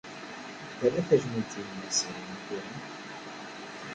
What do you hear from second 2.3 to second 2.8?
tura